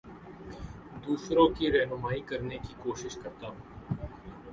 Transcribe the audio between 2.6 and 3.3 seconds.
کی کوشش